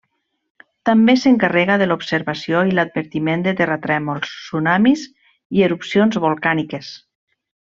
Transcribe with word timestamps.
També 0.89 1.13
s'encarrega 1.23 1.75
de 1.81 1.87
l'observació 1.91 2.63
i 2.69 2.73
l'advertiment 2.77 3.45
de 3.49 3.53
terratrèmols, 3.61 4.33
tsunamis 4.47 5.05
i 5.59 5.65
erupcions 5.69 6.23
volcàniques. 6.25 6.91